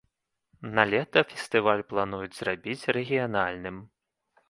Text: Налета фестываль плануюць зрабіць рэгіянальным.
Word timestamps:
Налета 0.79 1.21
фестываль 1.33 1.85
плануюць 1.93 2.33
зрабіць 2.41 2.89
рэгіянальным. 2.99 3.75